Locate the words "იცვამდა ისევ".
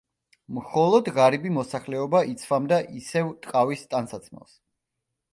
2.31-3.29